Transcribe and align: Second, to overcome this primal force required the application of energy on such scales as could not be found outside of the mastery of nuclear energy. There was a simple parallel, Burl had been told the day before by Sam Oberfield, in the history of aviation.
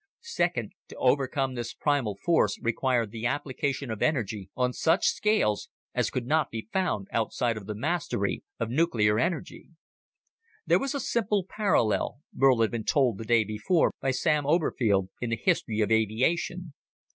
Second, 0.23 0.71
to 0.87 0.95
overcome 0.95 1.53
this 1.53 1.75
primal 1.75 2.15
force 2.25 2.59
required 2.59 3.11
the 3.11 3.27
application 3.27 3.91
of 3.91 4.01
energy 4.01 4.49
on 4.55 4.73
such 4.73 5.05
scales 5.05 5.69
as 5.93 6.09
could 6.09 6.25
not 6.25 6.49
be 6.49 6.67
found 6.73 7.07
outside 7.11 7.55
of 7.55 7.67
the 7.67 7.75
mastery 7.75 8.41
of 8.59 8.71
nuclear 8.71 9.19
energy. 9.19 9.69
There 10.65 10.79
was 10.79 10.95
a 10.95 10.99
simple 10.99 11.45
parallel, 11.47 12.17
Burl 12.33 12.61
had 12.61 12.71
been 12.71 12.83
told 12.83 13.19
the 13.19 13.25
day 13.25 13.43
before 13.43 13.91
by 14.01 14.09
Sam 14.09 14.43
Oberfield, 14.45 15.09
in 15.21 15.29
the 15.29 15.35
history 15.37 15.81
of 15.81 15.91
aviation. 15.91 16.73